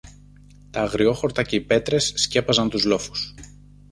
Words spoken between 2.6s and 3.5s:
τους λόφους